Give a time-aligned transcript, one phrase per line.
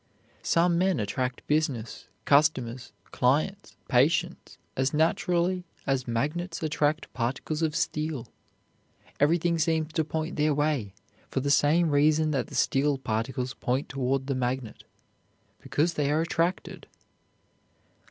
[0.41, 8.27] Some men attract business, customers, clients, patients, as naturally as magnets attract particles of steel.
[9.19, 10.95] Everything seems to point their way,
[11.29, 14.85] for the same reason that the steel particles point toward the magnet,
[15.59, 16.87] because they are attracted.